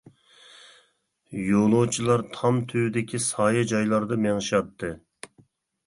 [1.51, 4.95] يولۇچىلار تام تۈۋىدىكى سايە جايلاردا مېڭىشاتتى.